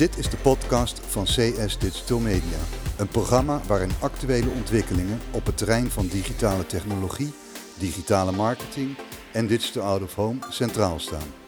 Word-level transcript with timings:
Dit 0.00 0.18
is 0.18 0.30
de 0.30 0.36
podcast 0.36 1.00
van 1.06 1.24
CS 1.24 1.78
Digital 1.78 2.18
Media. 2.18 2.58
Een 2.98 3.08
programma 3.08 3.60
waarin 3.66 3.90
actuele 4.00 4.50
ontwikkelingen 4.50 5.20
op 5.30 5.46
het 5.46 5.56
terrein 5.56 5.90
van 5.90 6.06
digitale 6.06 6.66
technologie, 6.66 7.32
digitale 7.78 8.32
marketing 8.32 8.96
en 9.32 9.46
digital 9.46 9.82
out 9.82 10.02
of 10.02 10.14
home 10.14 10.38
centraal 10.48 10.98
staan. 10.98 11.39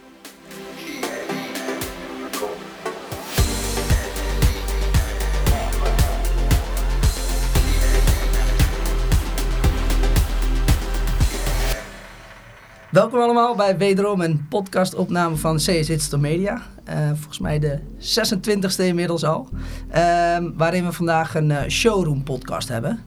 Welkom 12.92 13.20
allemaal 13.20 13.54
bij 13.54 13.78
wederom 13.78 14.20
een 14.20 14.46
podcastopname 14.48 15.36
van 15.36 15.56
CS 15.56 15.64
Digital 15.64 16.18
Media. 16.18 16.62
Uh, 16.88 17.08
volgens 17.08 17.38
mij 17.38 17.58
de 17.58 17.78
26e 17.98 18.84
inmiddels 18.84 19.24
al. 19.24 19.48
Uh, 19.94 20.36
waarin 20.56 20.84
we 20.84 20.92
vandaag 20.92 21.34
een 21.34 21.50
uh, 21.50 21.62
showroom 21.68 22.22
podcast 22.22 22.68
hebben. 22.68 23.00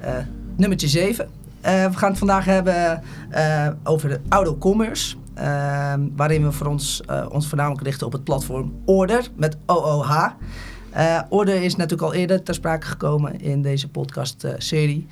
Uh, 0.00 0.16
nummertje 0.56 0.88
7. 0.88 1.28
we 1.60 1.90
gaan 1.92 2.10
het 2.10 2.18
vandaag 2.18 2.44
hebben 2.44 3.02
over 3.84 4.08
de 4.08 4.20
auto 4.28 4.56
commerce. 4.58 5.16
waarin 6.16 6.44
we 6.44 6.52
voor 6.52 6.66
ons, 6.66 7.02
ons 7.30 7.46
voornamelijk 7.48 7.82
richten 7.82 8.06
op 8.06 8.12
het 8.12 8.24
platform 8.24 8.72
Order 8.84 9.28
met 9.36 9.56
OOH. 9.66 10.28
Order 11.28 11.62
is 11.62 11.76
natuurlijk 11.76 12.12
al 12.12 12.14
eerder 12.14 12.42
ter 12.42 12.54
sprake 12.54 12.86
gekomen 12.86 13.40
in 13.40 13.62
deze 13.62 13.88
podcast 13.88 14.46
serie. 14.58 15.06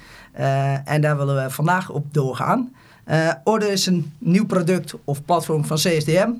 en 0.84 1.00
daar 1.00 1.16
willen 1.16 1.44
we 1.44 1.50
vandaag 1.50 1.90
op 1.90 2.14
doorgaan. 2.14 2.72
Uh, 3.10 3.32
Order 3.44 3.70
is 3.70 3.86
een 3.86 4.12
nieuw 4.18 4.46
product 4.46 4.94
of 5.04 5.24
platform 5.24 5.64
van 5.64 5.76
CSDM, 5.76 6.30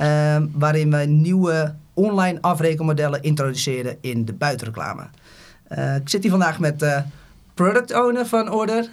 uh, 0.00 0.36
waarin 0.52 0.90
wij 0.90 1.06
nieuwe 1.06 1.74
online 1.94 2.38
afrekenmodellen 2.40 3.22
introduceren 3.22 3.96
in 4.00 4.24
de 4.24 4.32
buitenreclame. 4.32 5.02
Uh, 5.72 5.96
ik 5.96 6.08
zit 6.08 6.22
hier 6.22 6.30
vandaag 6.30 6.58
met 6.58 6.78
de 6.78 7.02
product 7.54 7.94
owner 7.94 8.26
van 8.26 8.52
Order, 8.52 8.88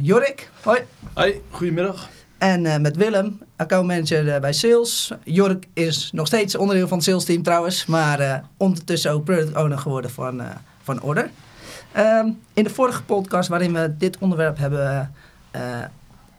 Jorik. 0.00 0.50
Hoi. 0.62 0.80
Hoi, 1.12 1.42
goedemiddag. 1.50 2.08
En 2.38 2.82
met 2.82 2.96
Willem, 2.96 3.40
account 3.56 3.86
manager 3.86 4.40
bij 4.40 4.52
sales. 4.52 5.12
Jorik 5.24 5.66
is 5.72 6.10
nog 6.12 6.26
steeds 6.26 6.56
onderdeel 6.56 6.88
van 6.88 6.96
het 6.96 7.06
sales 7.06 7.24
team 7.24 7.42
trouwens, 7.42 7.86
maar 7.86 8.44
ondertussen 8.56 9.10
ook 9.10 9.24
product 9.24 9.56
owner 9.56 9.78
geworden 9.78 10.10
van, 10.10 10.42
van 10.82 11.02
Order. 11.02 11.30
Ehm, 11.92 12.28
in 12.52 12.64
de 12.64 12.70
vorige 12.70 13.02
podcast 13.02 13.48
waarin 13.48 13.72
we 13.72 13.94
dit 13.98 14.18
onderwerp 14.18 14.58
hebben 14.58 15.12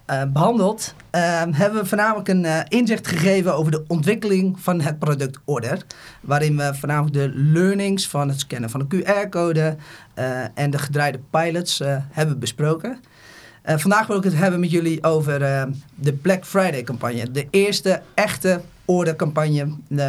uh, 0.09 0.23
behandeld, 0.33 0.93
uh, 1.11 1.21
hebben 1.51 1.81
we 1.81 1.87
voornamelijk 1.87 2.27
een 2.27 2.43
uh, 2.43 2.59
inzicht 2.67 3.07
gegeven 3.07 3.55
over 3.55 3.71
de 3.71 3.83
ontwikkeling 3.87 4.59
van 4.59 4.81
het 4.81 4.99
product 4.99 5.39
Order. 5.45 5.81
Waarin 6.21 6.57
we 6.57 6.75
voornamelijk 6.75 7.13
de 7.13 7.31
learnings 7.33 8.07
van 8.07 8.29
het 8.29 8.39
scannen 8.39 8.69
van 8.69 8.85
de 8.87 9.03
QR-code 9.03 9.75
en 10.53 10.69
de 10.69 10.77
gedraaide 10.77 11.19
pilots 11.29 11.81
hebben 12.11 12.39
besproken. 12.39 12.97
vandaag 13.63 14.07
wil 14.07 14.17
ik 14.17 14.23
het 14.23 14.35
hebben 14.35 14.59
met 14.59 14.71
jullie 14.71 15.03
over 15.03 15.39
de 15.95 16.13
Black 16.13 16.45
Friday 16.45 16.83
campagne. 16.83 17.31
De 17.31 17.47
eerste 17.49 18.01
echte 18.13 18.61
ordercampagne 18.85 19.67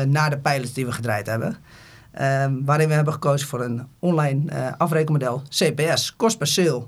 na 0.08 0.28
de 0.28 0.38
pilots 0.38 0.72
die 0.72 0.86
we 0.86 0.92
gedraaid 0.92 1.26
hebben. 1.26 1.56
waarin 2.64 2.88
we 2.88 2.94
hebben 2.94 3.12
gekozen 3.12 3.48
voor 3.48 3.60
een 3.60 3.86
online 3.98 4.74
afrekenmodel 4.78 5.42
CPS, 5.48 6.16
Cost 6.16 6.38
per 6.38 6.46
Sale. 6.46 6.86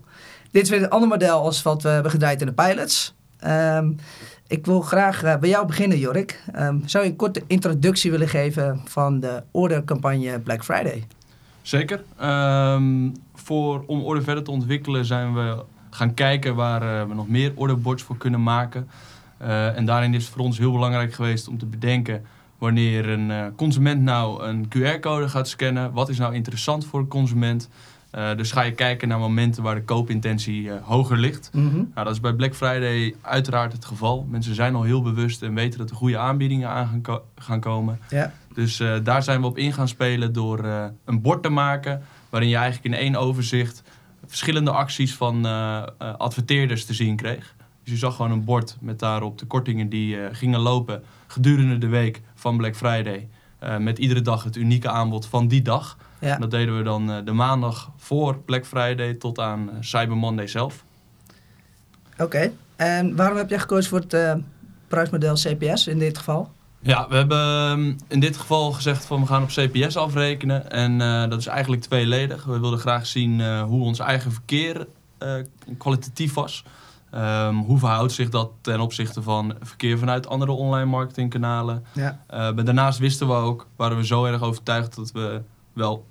Dit 0.50 0.62
is 0.62 0.70
weer 0.70 0.82
een 0.82 0.90
ander 0.90 1.08
model 1.08 1.40
als 1.40 1.62
wat 1.62 1.82
we 1.82 1.88
hebben 1.88 2.10
gedraaid 2.10 2.40
in 2.40 2.46
de 2.46 2.52
pilots. 2.52 3.14
Um, 3.46 3.96
ik 4.46 4.66
wil 4.66 4.80
graag 4.80 5.24
uh, 5.24 5.36
bij 5.36 5.48
jou 5.48 5.66
beginnen, 5.66 5.98
Jorik. 5.98 6.42
Um, 6.56 6.82
zou 6.86 7.04
je 7.04 7.10
een 7.10 7.16
korte 7.16 7.42
introductie 7.46 8.10
willen 8.10 8.28
geven 8.28 8.80
van 8.84 9.20
de 9.20 9.42
ordercampagne 9.50 10.38
Black 10.38 10.64
Friday? 10.64 11.06
Zeker. 11.62 12.04
Um, 12.22 13.12
voor, 13.34 13.84
om 13.86 14.02
order 14.02 14.22
verder 14.22 14.44
te 14.44 14.50
ontwikkelen 14.50 15.04
zijn 15.04 15.34
we 15.34 15.64
gaan 15.90 16.14
kijken 16.14 16.54
waar 16.54 16.82
uh, 16.82 17.08
we 17.08 17.14
nog 17.14 17.28
meer 17.28 17.52
orderboards 17.54 18.02
voor 18.02 18.16
kunnen 18.16 18.42
maken. 18.42 18.88
Uh, 19.42 19.76
en 19.76 19.84
daarin 19.84 20.14
is 20.14 20.24
het 20.24 20.32
voor 20.32 20.44
ons 20.44 20.58
heel 20.58 20.72
belangrijk 20.72 21.14
geweest 21.14 21.48
om 21.48 21.58
te 21.58 21.66
bedenken 21.66 22.24
wanneer 22.58 23.08
een 23.08 23.54
consument 23.56 24.02
nou 24.02 24.42
een 24.42 24.68
QR-code 24.68 25.28
gaat 25.28 25.48
scannen. 25.48 25.92
Wat 25.92 26.08
is 26.08 26.18
nou 26.18 26.34
interessant 26.34 26.86
voor 26.86 27.00
een 27.00 27.08
consument? 27.08 27.68
Uh, 28.14 28.36
dus 28.36 28.52
ga 28.52 28.62
je 28.62 28.72
kijken 28.72 29.08
naar 29.08 29.18
momenten 29.18 29.62
waar 29.62 29.74
de 29.74 29.84
koopintentie 29.84 30.62
uh, 30.62 30.74
hoger 30.82 31.16
ligt. 31.16 31.50
Mm 31.52 31.70
-hmm. 31.70 31.90
nou, 31.94 32.06
dat 32.06 32.14
is 32.14 32.20
bij 32.20 32.32
Black 32.32 32.54
Friday 32.54 33.14
uiteraard 33.20 33.72
het 33.72 33.84
geval. 33.84 34.26
Mensen 34.30 34.54
zijn 34.54 34.74
al 34.74 34.82
heel 34.82 35.02
bewust 35.02 35.42
en 35.42 35.54
weten 35.54 35.78
dat 35.78 35.90
er 35.90 35.96
goede 35.96 36.18
aanbiedingen 36.18 36.68
aan 36.68 36.86
gaan, 36.86 37.00
ko 37.00 37.24
gaan 37.36 37.60
komen. 37.60 37.98
Ja. 38.08 38.32
Dus 38.54 38.80
uh, 38.80 38.94
daar 39.02 39.22
zijn 39.22 39.40
we 39.40 39.46
op 39.46 39.58
in 39.58 39.72
gaan 39.72 39.88
spelen 39.88 40.32
door 40.32 40.64
een 41.04 41.20
bord 41.20 41.42
te 41.42 41.48
maken... 41.48 42.02
waarin 42.30 42.48
je 42.48 42.56
eigenlijk 42.56 42.94
in 42.94 43.00
één 43.00 43.16
overzicht 43.16 43.82
verschillende 44.26 44.70
acties 44.70 45.14
van 45.14 45.44
adverteerders 45.98 46.84
te 46.84 46.94
zien 46.94 47.16
kreeg. 47.16 47.54
Dus 47.82 47.92
je 47.92 47.98
zag 47.98 48.16
gewoon 48.16 48.30
een 48.30 48.44
bord 48.44 48.76
met 48.80 48.98
daarop 48.98 49.38
de 49.38 49.46
kortingen 49.46 49.88
die 49.88 50.16
gingen 50.32 50.60
lopen 50.60 51.02
gedurende 51.26 51.78
de 51.78 51.86
week 51.86 52.20
van 52.34 52.56
Black 52.56 52.76
Friday... 52.76 53.28
met 53.78 53.98
iedere 53.98 54.22
dag 54.22 54.44
het 54.44 54.56
unieke 54.56 54.88
aanbod 54.88 55.26
van 55.26 55.48
die 55.48 55.62
dag... 55.62 55.96
Ja. 56.20 56.36
dat 56.36 56.50
deden 56.50 56.76
we 56.76 56.82
dan 56.82 57.10
uh, 57.10 57.16
de 57.24 57.32
maandag 57.32 57.90
voor 57.96 58.38
Black 58.38 58.66
Friday 58.66 59.14
tot 59.14 59.38
aan 59.38 59.68
uh, 59.68 59.76
Cyber 59.80 60.16
Monday 60.16 60.46
zelf. 60.46 60.84
Oké, 62.18 62.52
en 62.76 63.16
waarom 63.16 63.36
heb 63.36 63.50
jij 63.50 63.58
gekozen 63.58 63.90
voor 63.90 64.04
het 64.08 64.42
prijsmodel 64.88 65.34
CPS 65.34 65.86
in 65.86 65.98
dit 65.98 66.18
geval? 66.18 66.50
Ja, 66.80 67.08
we 67.08 67.16
hebben 67.16 67.70
um, 67.70 67.96
in 68.08 68.20
dit 68.20 68.36
geval 68.36 68.72
gezegd 68.72 69.06
van 69.06 69.20
we 69.20 69.26
gaan 69.26 69.42
op 69.42 69.48
CPS 69.48 69.96
afrekenen. 69.96 70.70
En 70.70 70.98
dat 71.30 71.38
is 71.38 71.46
eigenlijk 71.46 71.82
tweeledig. 71.82 72.44
We 72.44 72.60
wilden 72.60 72.78
graag 72.78 73.06
zien 73.06 73.60
hoe 73.60 73.84
ons 73.84 73.98
eigen 73.98 74.32
verkeer 74.32 74.86
kwalitatief 75.78 76.34
was. 76.34 76.64
Um, 77.14 77.58
hoe 77.58 77.78
verhoudt 77.78 78.12
zich 78.12 78.28
dat 78.28 78.50
ten 78.60 78.80
opzichte 78.80 79.22
van 79.22 79.54
verkeer 79.60 79.98
vanuit 79.98 80.26
andere 80.26 80.52
online 80.52 80.90
marketingkanalen? 80.90 81.84
Ja. 81.92 82.20
maar 82.28 82.64
daarnaast 82.64 82.98
wisten 82.98 83.26
we 83.26 83.34
ook, 83.34 83.66
waren 83.76 83.96
we 83.96 84.06
zo 84.06 84.24
erg 84.24 84.42
overtuigd 84.42 84.96
dat 84.96 85.12
we 85.12 85.42
wel 85.78 86.06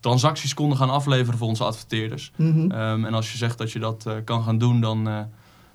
transacties 0.00 0.54
konden 0.54 0.78
gaan 0.78 0.90
afleveren 0.90 1.38
voor 1.38 1.48
onze 1.48 1.64
adverteerders. 1.64 2.32
Mm 2.36 2.52
-hmm. 2.52 2.80
um, 2.80 3.04
en 3.04 3.14
als 3.14 3.32
je 3.32 3.38
zegt 3.38 3.58
dat 3.58 3.72
je 3.72 3.78
dat 3.78 4.04
uh, 4.08 4.14
kan 4.24 4.42
gaan 4.42 4.58
doen, 4.58 4.80
dan, 4.80 5.08
uh, 5.08 5.20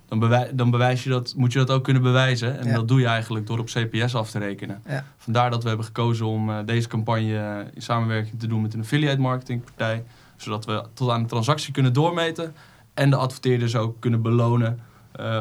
dan, 0.06 0.19
bewij 0.19 0.52
dan 0.53 0.72
bewijs 0.72 1.03
je 1.03 1.09
dat, 1.09 1.34
moet 1.38 1.53
je 1.53 1.59
dat 1.59 1.72
ook 1.72 1.84
kunnen 1.84 2.02
bewijzen. 2.02 2.59
En 2.59 2.68
ja. 2.68 2.74
dat 2.74 2.88
doe 2.88 3.00
je 3.00 3.06
eigenlijk 3.06 3.47
door 3.47 3.59
op 3.59 3.66
CPS 3.66 4.16
af 4.16 4.31
te 4.31 4.40
rekenen. 4.40 4.81
Ja. 4.88 5.06
Vandaar 5.18 5.50
dat 5.50 5.62
we 5.62 5.68
hebben 5.68 5.86
gekozen 5.86 6.25
om 6.25 6.50
uh, 6.50 6.58
deze 6.66 6.88
campagne 6.88 7.66
in 7.74 7.81
samenwerking 7.81 8.40
te 8.40 8.47
doen 8.47 8.62
met 8.62 8.74
een 8.74 8.80
affiliate 8.80 9.22
marketingpartij. 9.22 10.03
Zodat 10.36 10.66
we 10.66 10.84
tot 10.94 11.09
aan 11.09 11.22
de 11.22 11.28
transactie 11.28 11.74
kunnen 11.74 11.94
doormeten 11.94 12.53
en 12.94 13.09
de 13.09 13.16
adverteerders 13.16 13.75
ook 13.75 14.00
kunnen 14.00 14.22
belonen. 14.22 14.80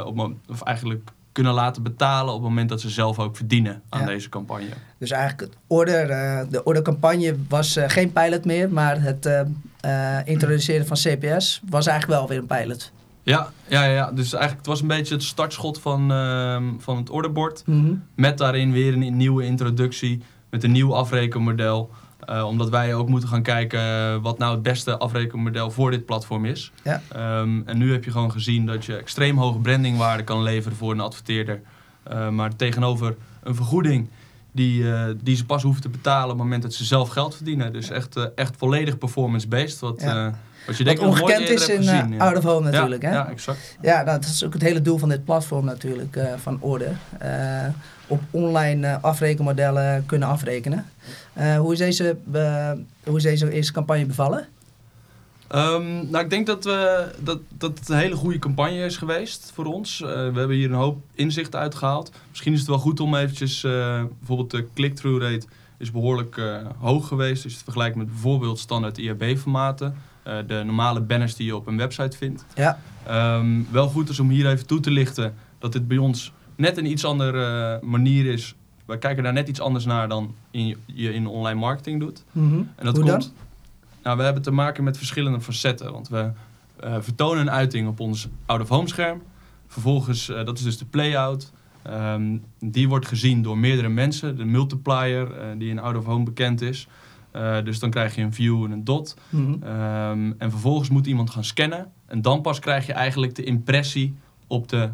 op, 0.04 0.30
of 0.48 0.62
eigenlijk 0.62 1.10
kunnen 1.34 1.52
laten 1.52 1.82
betalen 1.82 2.34
op 2.34 2.40
het 2.40 2.48
moment 2.48 2.68
dat 2.68 2.80
ze 2.80 2.90
zelf 2.90 3.18
ook 3.18 3.36
verdienen 3.36 3.82
aan 3.88 4.00
ja. 4.00 4.06
deze 4.06 4.28
campagne. 4.28 4.68
Dus 4.98 5.10
eigenlijk 5.10 5.40
het 5.50 5.60
order, 5.66 6.10
uh, 6.10 6.40
de 6.50 6.64
ordercampagne 6.64 7.36
was 7.48 7.76
uh, 7.76 7.84
geen 7.86 8.12
pilot 8.12 8.44
meer, 8.44 8.70
maar 8.70 9.02
het 9.02 9.26
uh, 9.26 10.18
introduceren 10.24 10.86
van 10.86 10.96
CPS 10.96 11.60
was 11.68 11.86
eigenlijk 11.86 12.18
wel 12.18 12.28
weer 12.28 12.38
een 12.38 12.46
pilot. 12.46 12.92
Ja, 13.22 13.50
ja, 13.68 13.84
ja, 13.84 14.12
dus 14.12 14.32
eigenlijk 14.32 14.56
het 14.56 14.66
was 14.66 14.80
een 14.80 14.86
beetje 14.86 15.14
het 15.14 15.22
startschot 15.22 15.80
van, 15.80 16.12
ehm, 16.12 16.64
van 16.78 16.96
het 16.96 17.10
orderbord. 17.10 17.62
Mm 17.66 17.84
-hmm. 17.84 18.04
Met 18.14 18.38
daarin 18.38 18.72
weer 18.72 18.92
een 18.92 19.16
nieuwe 19.16 19.44
introductie 19.44 20.22
met 20.50 20.64
een 20.64 20.72
nieuw 20.72 20.94
afrekenmodel. 20.94 21.90
Uh, 22.30 22.46
omdat 22.46 22.68
wij 22.68 22.94
ook 22.94 23.08
moeten 23.08 23.28
gaan 23.28 23.42
kijken 23.42 24.22
wat 24.22 24.38
nou 24.38 24.52
het 24.52 24.62
beste 24.62 24.98
afrekenmodel 24.98 25.70
voor 25.70 25.90
dit 25.90 26.06
platform 26.06 26.44
is. 26.44 26.72
Ja. 26.82 27.02
Um, 27.40 27.62
en 27.66 27.78
nu 27.78 27.92
heb 27.92 28.04
je 28.04 28.10
gewoon 28.10 28.32
gezien 28.32 28.66
dat 28.66 28.84
je 28.84 28.96
extreem 28.96 29.38
hoge 29.38 29.58
brandingwaarde 29.58 30.24
kan 30.24 30.42
leveren 30.42 30.76
voor 30.76 30.92
een 30.92 31.00
adverteerder. 31.00 31.60
Uh, 32.12 32.28
maar 32.28 32.56
tegenover 32.56 33.16
een 33.42 33.54
vergoeding 33.54 34.08
die, 34.52 34.82
uh, 34.82 35.04
die 35.22 35.36
ze 35.36 35.44
pas 35.44 35.62
hoeven 35.62 35.82
te 35.82 35.88
betalen 35.88 36.24
op 36.24 36.30
het 36.30 36.42
moment 36.42 36.62
dat 36.62 36.74
ze 36.74 36.84
zelf 36.84 37.08
geld 37.08 37.34
verdienen. 37.34 37.72
Dus 37.72 37.90
echt, 37.90 38.34
echt 38.34 38.56
volledig 38.56 38.98
performance-based. 38.98 39.80
Wat, 39.80 40.00
ja. 40.00 40.38
Wat 40.66 40.76
je 40.76 40.84
denkt 40.84 41.00
wat 41.00 41.08
ongekend 41.08 41.48
is 41.48 41.68
in 41.68 41.76
gezien, 41.76 42.12
ja. 42.12 42.18
out 42.18 42.36
of 42.36 42.42
home 42.42 42.70
natuurlijk. 42.70 43.02
Ja, 43.02 43.08
hè? 43.08 43.14
ja 43.14 43.28
exact. 43.28 43.76
Ja, 43.80 44.02
nou, 44.02 44.20
dat 44.20 44.30
is 44.30 44.44
ook 44.44 44.52
het 44.52 44.62
hele 44.62 44.82
doel 44.82 44.98
van 44.98 45.08
dit 45.08 45.24
platform 45.24 45.64
natuurlijk, 45.64 46.18
van 46.36 46.58
Order 46.60 46.96
op 48.06 48.20
online 48.30 48.98
afrekenmodellen 49.00 50.06
kunnen 50.06 50.28
afrekenen. 50.28 50.86
Hoe, 51.58 51.72
is 51.72 51.78
deze, 51.78 52.16
hoe 53.04 53.16
is 53.16 53.22
deze 53.22 53.50
eerste 53.50 53.72
campagne 53.72 54.06
bevallen? 54.06 54.46
Um, 55.54 56.10
nou, 56.10 56.24
ik 56.24 56.30
denk 56.30 56.46
dat, 56.46 56.64
we, 56.64 57.10
dat, 57.20 57.38
dat 57.48 57.78
het 57.78 57.88
een 57.88 57.96
hele 57.96 58.16
goede 58.16 58.38
campagne 58.38 58.84
is 58.84 58.96
geweest 58.96 59.50
voor 59.54 59.64
ons. 59.64 59.98
we 59.98 60.32
hebben 60.34 60.50
hier 60.50 60.70
een 60.70 60.76
hoop 60.76 61.02
inzichten 61.14 61.60
uitgehaald. 61.60 62.12
Misschien 62.30 62.52
is 62.52 62.58
het 62.58 62.68
wel 62.68 62.78
goed 62.78 63.00
om 63.00 63.14
eventjes... 63.14 63.60
bijvoorbeeld 63.60 64.50
de 64.50 64.66
click-through 64.74 65.22
rate 65.22 65.46
is 65.78 65.90
behoorlijk 65.90 66.40
hoog 66.78 67.08
geweest. 67.08 67.42
Als 67.42 67.52
je 67.52 67.58
het 67.58 67.64
vergelijkt 67.64 67.96
met 67.96 68.06
bijvoorbeeld 68.06 68.58
standaard 68.58 68.98
IAB-formaten. 68.98 69.96
De 70.46 70.62
normale 70.64 71.00
banners 71.00 71.36
die 71.36 71.46
je 71.46 71.56
op 71.56 71.66
een 71.66 71.76
website 71.76 72.16
vindt. 72.16 72.44
Ja. 72.54 72.78
Um, 73.36 73.66
wel 73.70 73.88
goed 73.88 74.08
is 74.08 74.20
om 74.20 74.28
hier 74.28 74.46
even 74.46 74.66
toe 74.66 74.80
te 74.80 74.90
lichten 74.90 75.34
dat 75.58 75.72
dit 75.72 75.88
bij 75.88 75.96
ons 75.96 76.32
net 76.56 76.76
een 76.76 76.90
iets 76.90 77.04
andere 77.04 77.80
manier 77.82 78.26
is 78.26 78.54
wij 78.84 78.98
kijken 78.98 79.22
daar 79.22 79.32
net 79.32 79.48
iets 79.48 79.60
anders 79.60 79.84
naar 79.84 80.08
dan 80.08 80.34
in 80.50 80.66
je, 80.66 80.76
je 80.86 81.14
in 81.14 81.26
online 81.26 81.60
marketing 81.60 82.00
doet. 82.00 82.24
Mhm. 82.32 82.54
En 82.54 82.84
dat 82.84 82.96
Hoe 82.96 83.04
komt, 83.04 83.22
dan? 83.22 83.32
Nou, 84.02 84.16
we 84.16 84.22
hebben 84.22 84.42
te 84.42 84.50
maken 84.50 84.84
met 84.84 84.96
verschillende 84.96 85.40
facetten. 85.40 85.92
Want 85.92 86.08
we 86.08 86.30
eh, 86.80 86.96
vertonen 87.00 87.40
een 87.40 87.50
uiting 87.50 87.88
op 87.88 88.00
ons 88.00 88.28
out-of-home 88.46 88.88
scherm. 88.88 89.22
Vervolgens, 89.66 90.28
eh, 90.28 90.44
dat 90.44 90.58
is 90.58 90.64
dus 90.64 90.78
de 90.78 90.84
playout. 90.84 91.52
Ehm, 91.82 92.36
die 92.58 92.88
wordt 92.88 93.06
gezien 93.06 93.42
door 93.42 93.58
meerdere 93.58 93.88
mensen. 93.88 94.36
De 94.36 94.44
multiplier, 94.44 95.32
eh, 95.32 95.46
die 95.58 95.70
in 95.70 95.78
out-of-home 95.78 96.24
bekend 96.24 96.60
is. 96.60 96.88
Eh, 97.34 97.64
dus 97.64 97.78
dan 97.78 97.90
krijg 97.90 98.14
je 98.14 98.22
een 98.22 98.32
view 98.34 98.64
en 98.64 98.70
een 98.70 98.84
dot. 98.84 99.16
Mhm. 99.28 99.62
Ehm, 99.62 100.32
en 100.38 100.50
vervolgens 100.50 100.88
moet 100.88 101.06
iemand 101.06 101.30
gaan 101.30 101.44
scannen. 101.44 101.92
En 102.06 102.22
dan 102.22 102.40
pas 102.42 102.58
krijg 102.58 102.86
je 102.86 102.92
eigenlijk 102.92 103.34
de 103.34 103.44
impressie 103.44 104.14
op, 104.46 104.68
de 104.68 104.90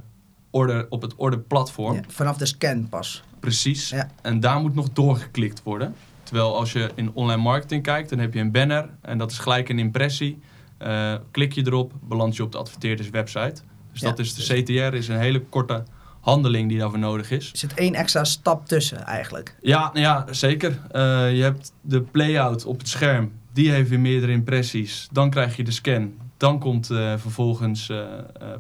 order, 0.51 0.87
op 0.91 1.03
het 1.03 1.15
orderplatform. 1.15 1.95
Ja, 1.95 2.01
vanaf 2.09 2.37
de 2.37 2.47
scan 2.47 2.89
pas. 2.89 3.23
Precies. 3.41 3.89
Ja. 3.89 4.11
En 4.23 4.41
daar 4.41 4.61
moet 4.61 4.75
nog 4.75 4.91
doorgeklikt 4.91 5.63
worden. 5.63 5.95
Terwijl 6.23 6.57
als 6.57 6.73
je 6.73 6.91
in 6.95 7.11
online 7.15 7.43
marketing 7.43 7.83
kijkt, 7.83 8.11
dan 8.11 8.19
heb 8.19 8.35
je 8.35 8.41
een 8.41 8.53
banner 8.53 8.89
en 9.01 9.19
dat 9.19 9.31
is 9.31 9.39
gelijk 9.39 9.69
een 9.69 9.79
impressie. 9.79 10.39
Eh, 10.79 11.15
klik 11.31 11.53
je 11.53 11.67
erop, 11.67 11.93
beland 12.03 12.37
je 12.37 12.43
op 12.43 12.53
de 12.53 12.59
adverteerders 12.59 13.11
website. 13.11 13.63
Dus 13.93 14.01
Ja. 14.01 14.09
dat 14.09 14.19
is 14.19 14.35
de 14.35 14.63
CTR, 14.63 14.95
is 14.95 15.09
een 15.09 15.19
hele 15.19 15.41
korte 15.41 15.83
handeling 16.21 16.69
die 16.69 16.79
daarvoor 16.79 16.99
nodig 16.99 17.31
is. 17.31 17.51
Er 17.53 17.59
zit 17.59 17.75
één 17.75 17.95
extra 17.95 18.25
stap 18.25 18.67
tussen 18.67 19.05
eigenlijk. 19.07 19.55
Ja, 19.63 19.81
nou 19.81 19.99
ja 19.99 20.27
zeker. 20.31 20.79
Eh, 20.91 21.37
je 21.37 21.43
hebt 21.43 21.73
de 21.81 22.01
playout 22.01 22.65
op 22.65 22.79
het 22.79 22.89
scherm. 22.89 23.33
Die 23.53 23.71
heeft 23.71 23.89
weer 23.89 24.01
meerdere 24.01 24.33
impressies. 24.33 25.09
Dan 25.13 25.31
krijg 25.31 25.57
je 25.57 25.65
de 25.65 25.71
scan. 25.71 26.13
Dan 26.37 26.59
komt 26.59 26.91
eh, 26.91 27.13
vervolgens 27.17 27.89
eh, 27.89 27.99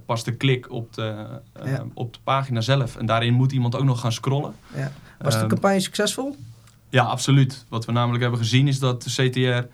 pas 0.06 0.24
de 0.24 0.32
klik 0.36 0.70
op 0.70 0.92
de, 0.94 1.26
Ja. 1.64 1.84
op 1.94 2.12
de 2.12 2.18
pagina 2.24 2.60
zelf. 2.60 2.96
En 2.96 3.06
daarin 3.06 3.34
moet 3.34 3.52
iemand 3.52 3.76
ook 3.76 3.84
nog 3.84 4.00
gaan 4.00 4.12
scrollen. 4.12 4.54
Ja. 4.76 4.92
Was 5.18 5.34
de 5.34 5.40
Ehm, 5.40 5.48
campagne 5.48 5.80
succesvol? 5.80 6.36
Ja, 6.88 7.04
absoluut. 7.04 7.64
Wat 7.68 7.84
we 7.84 7.92
namelijk 7.92 8.22
hebben 8.22 8.40
gezien 8.40 8.68
is 8.68 8.78
dat 8.78 9.02
de 9.02 9.10
CTR 9.10 9.66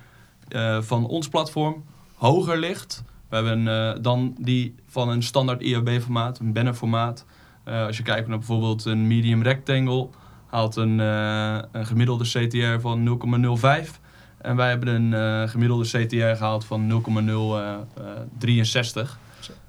van 0.83 1.07
ons 1.07 1.29
platform 1.29 1.85
hoger 2.15 2.59
ligt. 2.59 3.03
We 3.29 3.37
hebben 3.37 4.03
dan 4.03 4.35
die 4.39 4.75
van 4.89 5.09
een 5.09 5.23
standaard 5.23 5.63
IAB-formaat, 5.63 6.39
een 6.39 6.53
bannerformaat. 6.53 7.25
Eh 7.67 7.87
als 7.87 7.97
je 7.97 8.03
kijkt 8.03 8.29
naar 8.29 8.39
bijvoorbeeld 8.39 8.85
een 8.85 9.07
medium 9.07 9.43
rectangle, 9.43 10.09
haalt 10.47 10.77
een, 10.77 11.01
eh, 11.01 11.59
een 11.73 11.87
gemiddelde 11.87 12.25
CTR 12.25 12.81
van 12.81 13.03
0,05. 13.03 14.01
En 14.39 14.57
wij 14.57 14.69
hebben 14.69 14.89
een 14.89 15.15
eh, 15.15 15.49
gemiddelde 15.49 15.85
CTR 15.85 16.37
gehaald 16.37 16.65
van 16.65 16.87
0,063. 16.87 19.19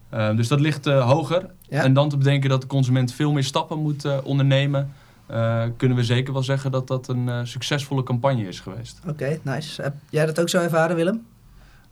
Eh, 0.09 0.35
dus 0.35 0.47
dat 0.47 0.59
ligt 0.59 0.87
eh, 0.87 1.09
hoger. 1.09 1.49
Ja. 1.69 1.83
En 1.83 1.93
dan 1.93 2.09
te 2.09 2.17
bedenken 2.17 2.49
dat 2.49 2.61
de 2.61 2.67
consument 2.67 3.13
veel 3.13 3.31
meer 3.31 3.43
stappen 3.43 3.79
moet 3.79 4.05
eh, 4.05 4.17
ondernemen, 4.23 4.91
eh, 5.25 5.63
kunnen 5.77 5.97
we 5.97 6.03
zeker 6.03 6.33
wel 6.33 6.43
zeggen 6.43 6.71
dat 6.71 6.87
dat 6.87 7.07
een 7.07 7.29
eh, 7.29 7.39
succesvolle 7.43 8.03
campagne 8.03 8.47
is 8.47 8.59
geweest. 8.59 8.99
Oké, 9.07 9.39
nice. 9.41 9.81
Heb 9.81 9.93
jij 10.09 10.25
dat 10.25 10.39
ook 10.39 10.49
zo 10.49 10.61
ervaren, 10.61 10.95
Willem? 10.95 11.25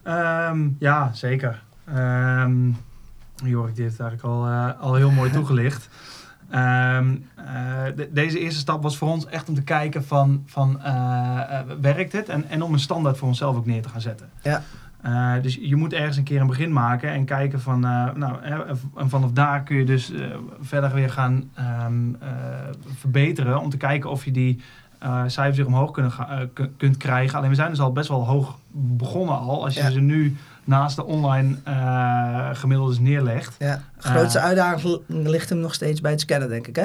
Ehm, 0.04 0.70
ja, 0.80 1.14
zeker. 1.14 1.64
Ehm 1.86 2.70
Jorik, 3.44 3.76
die 3.76 3.84
heeft 3.84 3.98
het 3.98 4.08
eigenlijk 4.08 4.24
al, 4.36 4.48
eh, 4.48 4.70
al 4.82 4.94
heel 4.96 5.12
mooi 5.12 5.32
toegelicht. 5.40 5.90
Ehm, 6.50 7.16
eh, 7.36 7.46
de- 7.96 8.10
deze 8.12 8.40
eerste 8.40 8.60
stap 8.60 8.84
was 8.84 8.98
voor 8.98 9.10
ons 9.10 9.26
echt 9.26 9.50
om 9.50 9.56
te 9.56 9.62
kijken 9.64 10.06
van, 10.06 10.44
van 10.46 10.82
eh, 10.82 11.60
werkt 11.82 12.12
het? 12.12 12.30
En, 12.30 12.50
en 12.50 12.62
om 12.62 12.74
een 12.74 12.80
standaard 12.80 13.18
voor 13.18 13.28
onszelf 13.28 13.56
ook 13.56 13.66
neer 13.66 13.82
te 13.82 13.90
gaan 13.90 14.02
zetten. 14.02 14.30
Ja. 14.42 14.62
Dus 15.42 15.56
je 15.62 15.76
moet 15.76 15.94
ergens 15.94 16.18
een 16.18 16.24
keer 16.24 16.42
een 16.42 16.48
begin 16.48 16.74
maken 16.74 17.12
en 17.12 17.26
kijken 17.26 17.62
van, 17.62 17.80
nou, 17.80 18.36
en 18.96 19.10
vanaf 19.10 19.32
daar 19.32 19.64
kun 19.64 19.76
je 19.78 19.84
dus 19.86 20.12
verder 20.62 20.94
weer 20.94 21.10
gaan 21.10 21.50
ehm, 21.54 21.94
eh, 22.20 22.30
verbeteren 22.96 23.60
om 23.62 23.70
te 23.70 23.78
kijken 23.78 24.10
of 24.10 24.26
je 24.26 24.32
die 24.32 24.62
cijfers 25.26 25.58
weer 25.58 25.66
omhoog 25.66 25.92
kunnen 25.92 26.12
kunt 26.78 26.98
krijgen. 26.98 27.38
Alleen 27.38 27.50
we 27.50 27.56
zijn 27.56 27.70
dus 27.70 27.80
al 27.80 27.92
best 27.92 28.08
wel 28.10 28.26
hoog 28.26 28.58
begonnen 28.72 29.38
al. 29.38 29.64
Als 29.64 29.74
je 29.76 29.82
Ja. 29.84 29.90
ze 29.90 30.00
nu 30.00 30.36
naast 30.66 30.96
de 30.96 31.06
online 31.06 31.56
eh 31.64 32.50
gemiddeldes 32.54 33.00
neerlegt. 33.00 33.56
Ja. 33.60 33.82
De 33.98 34.08
grootste 34.08 34.40
Eh. 34.40 34.46
uitdaging 34.46 35.00
ligt 35.08 35.50
hem 35.50 35.60
nog 35.60 35.74
steeds 35.74 36.02
bij 36.02 36.12
het 36.12 36.20
scannen, 36.22 36.50
denk 36.50 36.68
ik, 36.68 36.76
hè? 36.76 36.84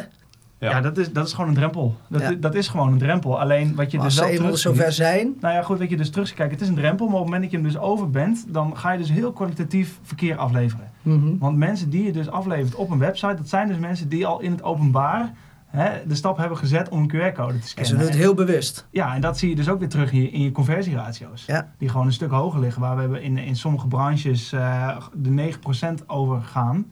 Ja, 0.58 0.80
dat, 0.80 0.98
is, 0.98 1.12
dat 1.12 1.26
is 1.26 1.32
gewoon 1.32 1.48
een 1.48 1.54
drempel. 1.56 1.96
Dat, 2.08 2.20
Ja. 2.20 2.28
is, 2.30 2.36
dat 2.40 2.54
is 2.54 2.68
gewoon 2.68 2.92
een 2.92 2.98
drempel. 2.98 3.40
Alleen 3.40 3.74
wat 3.74 3.90
je 3.90 3.96
Maar 3.98 4.06
dus 4.06 4.06
als 4.06 4.14
ze 4.14 4.20
wel 4.20 4.28
eenmaal 4.44 4.56
terugziet- 4.56 4.76
zover 4.80 4.92
zijn... 4.92 5.36
Nou 5.40 5.54
ja, 5.54 5.62
goed, 5.62 5.78
wat 5.78 5.90
je 5.90 5.96
dus 5.96 6.10
terug 6.10 6.26
ziet. 6.26 6.36
Kijk, 6.36 6.50
het 6.50 6.60
is 6.60 6.68
een 6.68 6.74
drempel, 6.74 7.06
maar 7.06 7.14
op 7.14 7.20
het 7.20 7.30
moment 7.32 7.42
dat 7.42 7.50
je 7.60 7.66
hem 7.66 7.66
dus 7.66 7.78
over 7.90 8.10
bent, 8.10 8.44
dan 8.48 8.76
ga 8.76 8.92
je 8.92 8.98
dus 8.98 9.10
heel 9.10 9.32
kwalitatief 9.32 9.98
verkeer 10.02 10.36
afleveren. 10.36 10.90
Mhm. 11.02 11.38
Want 11.38 11.56
mensen 11.56 11.90
die 11.90 12.04
je 12.04 12.12
dus 12.12 12.28
aflevert 12.30 12.74
op 12.74 12.90
een 12.90 12.98
website, 12.98 13.34
dat 13.34 13.48
zijn 13.48 13.68
dus 13.68 13.78
mensen 13.78 14.08
die 14.08 14.26
al 14.26 14.40
in 14.40 14.50
het 14.50 14.62
openbaar 14.62 15.32
hè, 15.70 16.06
de 16.06 16.14
stap 16.14 16.36
hebben 16.36 16.58
gezet 16.58 16.88
om 16.88 16.98
een 17.02 17.08
QR-code 17.08 17.52
te 17.52 17.58
En 17.58 17.62
scannen. 17.62 17.86
ze 17.86 17.96
doen 17.96 18.06
het 18.06 18.16
heel 18.16 18.34
bewust. 18.34 18.86
Ja, 18.90 19.14
en 19.14 19.20
dat 19.20 19.38
zie 19.38 19.48
je 19.48 19.56
dus 19.56 19.68
ook 19.68 19.78
weer 19.78 19.88
terug 19.88 20.12
in 20.12 20.20
je, 20.22 20.30
in 20.30 20.42
je 20.42 20.52
conversieratio's. 20.52 21.44
Ja. 21.46 21.72
Die 21.78 21.88
gewoon 21.88 22.06
een 22.06 22.12
stuk 22.12 22.30
hoger 22.30 22.60
liggen. 22.60 22.80
Waar 22.82 22.94
we 22.94 23.00
hebben 23.00 23.22
in, 23.22 23.38
in 23.38 23.56
sommige 23.56 23.86
branches 23.86 24.52
eh, 24.52 24.96
de 25.12 25.52
9% 26.02 26.06
over 26.06 26.42
gaan. 26.42 26.86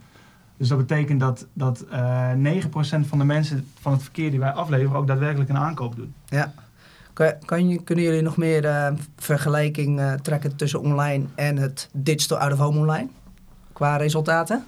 Dus 0.56 0.68
dat 0.68 0.78
betekent 0.78 1.20
dat, 1.20 1.46
dat 1.52 1.84
eh 1.90 2.30
9% 2.32 2.68
van 3.00 3.18
de 3.18 3.24
mensen 3.24 3.66
van 3.80 3.92
het 3.92 4.02
verkeer 4.02 4.30
die 4.30 4.40
wij 4.40 4.52
afleveren 4.52 4.96
ook 4.96 5.06
daadwerkelijk 5.06 5.50
een 5.50 5.56
aankoop 5.56 5.96
doen. 5.96 6.14
Ja. 6.26 6.52
Kan, 7.44 7.68
je, 7.68 7.82
kunnen 7.82 8.04
jullie 8.04 8.22
nog 8.22 8.36
meer 8.36 8.64
eh, 8.64 8.92
vergelijking 9.16 10.00
trekken 10.22 10.56
tussen 10.56 10.80
online 10.80 11.24
en 11.34 11.56
het 11.56 11.88
digital 11.92 12.38
out-of-home 12.38 12.78
online? 12.78 13.08
Qua 13.72 13.96
resultaten? 13.96 14.64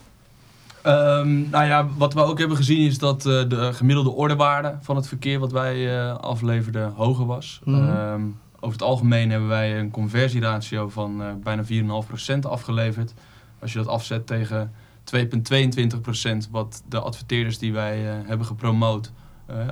Ehm, 0.82 1.50
nou 1.50 1.64
ja, 1.64 1.86
wat 1.96 2.14
we 2.14 2.22
ook 2.22 2.38
hebben 2.38 2.56
gezien 2.56 2.86
is 2.86 2.98
dat 2.98 3.26
eh, 3.26 3.48
de 3.48 3.72
gemiddelde 3.72 4.10
ordewaarde 4.10 4.78
van 4.80 4.96
het 4.96 5.08
verkeer 5.08 5.38
wat 5.38 5.52
wij 5.52 6.00
eh, 6.00 6.16
afleverden 6.16 6.92
hoger 6.92 7.26
was. 7.26 7.60
Mhm. 7.64 7.88
Ehm, 7.88 8.22
over 8.54 8.72
het 8.72 8.82
algemeen 8.82 9.30
hebben 9.30 9.48
wij 9.48 9.78
een 9.78 9.90
conversieratio 9.90 10.88
van 10.88 11.22
eh, 11.22 11.28
bijna 11.42 11.64
4,5% 11.64 12.46
afgeleverd. 12.46 13.14
Als 13.60 13.72
je 13.72 13.78
dat 13.78 13.88
afzet 13.88 14.26
tegen 14.26 14.72
2,22% 15.04 16.50
wat 16.50 16.82
de 16.88 17.00
adverteerders 17.00 17.58
die 17.58 17.72
wij 17.72 17.98
hebben 18.26 18.46
gepromoot 18.46 19.12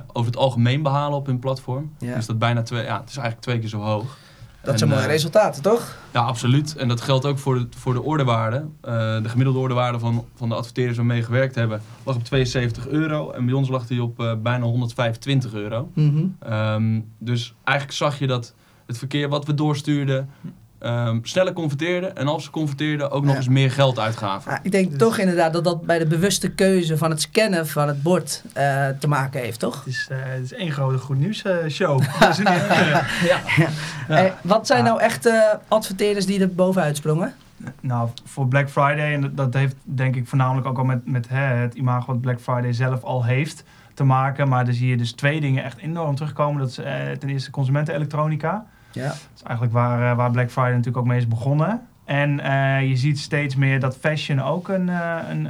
over 0.07 0.31
het 0.31 0.39
algemeen 0.39 0.81
behalen 0.81 1.17
op 1.17 1.25
hun 1.25 1.39
platform. 1.39 1.93
Ja. 1.99 2.15
Dus 2.15 2.25
dat 2.25 2.39
bijna 2.39 2.61
twee, 2.61 2.83
ja, 2.83 2.99
het 2.99 3.09
is 3.09 3.17
eigenlijk 3.17 3.45
twee 3.45 3.59
keer 3.59 3.69
zo 3.69 3.79
hoog. 3.79 4.17
Dat 4.63 4.77
zijn 4.77 4.89
mooie 4.89 5.01
eh, 5.01 5.07
resultaten, 5.07 5.61
toch? 5.61 5.97
Ja, 6.13 6.21
absoluut. 6.21 6.75
En 6.75 6.87
dat 6.87 7.01
geldt 7.01 7.25
ook 7.25 7.37
voor 7.37 7.55
de, 7.55 7.67
voor 7.77 7.93
de 7.93 8.01
ordewaarde. 8.01 8.65
Eh, 8.81 8.93
de 9.21 9.29
gemiddelde 9.29 9.59
ordewaarde 9.59 9.99
van, 9.99 10.25
van 10.35 10.49
de 10.49 10.55
adverteerders 10.55 10.97
waar 10.97 11.07
we 11.07 11.23
gewerkt 11.23 11.55
hebben 11.55 11.81
lag 12.03 12.15
op 12.15 12.23
72 12.23 12.87
euro. 12.87 13.31
En 13.31 13.45
bij 13.45 13.53
ons 13.53 13.69
lag 13.69 13.87
die 13.87 14.03
op 14.03 14.19
eh, 14.19 14.33
bijna 14.41 14.65
125 14.65 15.53
euro. 15.53 15.91
Mhm. 15.93 16.25
Ehm, 16.39 16.99
dus 17.17 17.55
eigenlijk 17.63 17.97
zag 17.97 18.19
je 18.19 18.27
dat 18.27 18.53
het 18.85 18.97
verkeer 18.97 19.29
wat 19.29 19.45
we 19.45 19.53
doorstuurden 19.53 20.29
ehm, 20.79 21.19
sneller 21.21 21.53
converteerde. 21.53 22.07
En 22.07 22.27
als 22.27 22.43
ze 22.43 22.49
converteerden 22.49 23.11
ook 23.11 23.21
nog 23.23 23.31
Ja. 23.31 23.37
eens 23.37 23.47
meer 23.47 23.71
geld 23.71 23.99
uitgaven. 23.99 24.51
Ah, 24.51 24.57
ik 24.63 24.71
denk 24.71 24.91
toch 24.93 25.17
inderdaad 25.17 25.53
dat 25.53 25.63
dat 25.63 25.85
bij 25.85 25.99
de 25.99 26.07
bewuste 26.07 26.49
keuze 26.49 26.97
van 26.97 27.09
het 27.09 27.21
scannen 27.21 27.67
van 27.67 27.87
het 27.87 28.03
bord 28.03 28.43
eh, 28.53 28.87
te 28.99 29.07
maken 29.07 29.41
heeft, 29.41 29.59
toch? 29.59 29.77
Het 29.77 29.93
is, 29.93 30.07
eh, 30.11 30.17
het 30.21 30.43
is 30.43 30.53
één 30.53 30.71
grote 30.71 30.97
goed 30.97 31.17
nieuws 31.19 31.41
eh, 31.43 31.55
show. 31.69 32.01
Ja. 33.23 33.39
Eh, 34.07 34.31
wat 34.41 34.67
zijn 34.67 34.79
Ja. 34.83 34.85
nou 34.89 34.99
echt 35.01 35.25
eh, 35.25 35.33
adverteerders 35.67 36.25
die 36.25 36.41
er 36.41 36.53
bovenuit 36.53 36.97
sprongen? 36.97 37.33
Nou, 37.81 38.09
voor 38.25 38.47
Black 38.47 38.69
Friday, 38.69 39.13
en 39.13 39.21
dat, 39.21 39.37
dat 39.37 39.53
heeft 39.53 39.75
denk 39.83 40.15
ik 40.15 40.27
voornamelijk 40.27 40.67
ook 40.67 40.77
al 40.77 40.83
met, 40.83 41.05
met 41.05 41.29
hè, 41.29 41.39
het 41.55 41.73
imago 41.73 42.05
wat 42.05 42.21
Black 42.21 42.39
Friday 42.39 42.73
zelf 42.73 43.03
al 43.03 43.25
heeft 43.25 43.63
te 43.93 44.03
maken. 44.03 44.47
Maar 44.47 44.65
dan 44.65 44.73
zie 44.73 44.87
je 44.89 44.97
dus 44.97 45.11
twee 45.11 45.41
dingen 45.41 45.63
echt 45.63 45.77
enorm 45.77 46.15
terugkomen. 46.15 46.59
Dat 46.61 46.69
is 46.69 46.77
eh, 46.77 46.93
ten 47.19 47.29
eerste 47.29 47.51
consumentenelektronica. 47.51 48.65
Ja. 48.91 49.07
Dat 49.07 49.17
is 49.35 49.43
eigenlijk 49.43 49.73
waar, 49.73 50.11
eh, 50.11 50.17
waar 50.17 50.31
Black 50.31 50.51
Friday 50.51 50.71
natuurlijk 50.71 50.97
ook 50.97 51.05
mee 51.05 51.17
is 51.17 51.27
begonnen. 51.27 51.87
En 52.05 52.39
eh, 52.39 52.89
je 52.89 52.95
ziet 52.95 53.19
steeds 53.19 53.55
meer 53.55 53.79
dat 53.79 53.97
fashion 53.97 54.41
ook 54.41 54.67
een, 54.67 54.89
eh, 54.89 55.17
een, 55.29 55.45